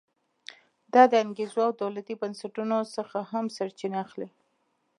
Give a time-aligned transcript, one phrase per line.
[0.93, 4.29] دا د انګېزو او دولتي بنسټونو څخه هم سرچینه اخلي.